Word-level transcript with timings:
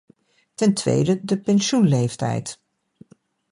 Ten 0.55 0.73
tweede 0.73 1.25
de 1.25 1.39
pensioenleeftijd. 1.41 2.61